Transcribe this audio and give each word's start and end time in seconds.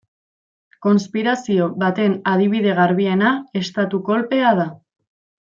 Konspirazio 0.85 1.67
baten 1.83 2.17
adibide 2.33 2.73
garbiena 2.81 3.37
estatu-kolpea 3.63 4.59
da. 4.65 4.71